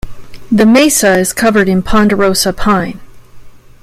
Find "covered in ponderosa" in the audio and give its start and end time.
1.31-2.53